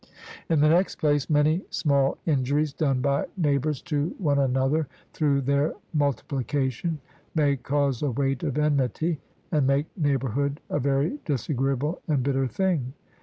In 0.49 0.61
the 0.61 0.67
next 0.69 0.95
place, 0.95 1.29
many 1.29 1.61
small 1.69 2.17
injuries 2.25 2.73
done 2.73 3.01
by 3.01 3.27
neighbours 3.37 3.83
to 3.83 4.15
one 4.17 4.39
another, 4.39 4.87
through 5.13 5.41
their 5.41 5.75
multiplication, 5.93 6.99
may 7.35 7.55
cause 7.55 8.01
a 8.01 8.09
weight 8.09 8.41
of 8.41 8.57
enmity, 8.57 9.19
and 9.51 9.67
make 9.67 9.85
neighbourhood 9.95 10.59
a 10.71 10.79
very 10.79 11.19
disagreeable 11.25 12.01
and 12.07 12.23
bitter 12.23 12.47
thing. 12.47 12.93